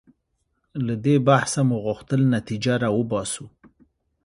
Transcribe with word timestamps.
له 0.85 0.93
دې 1.05 1.15
بحثه 1.27 1.61
مو 1.67 1.77
غوښتل 1.85 2.21
نتیجه 2.35 2.73
راوباسو. 2.83 3.45